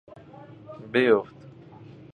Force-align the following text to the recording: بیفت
بیفت 0.91 1.27